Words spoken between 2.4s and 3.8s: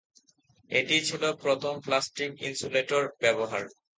ইন্সুলেটর ব্যবহার।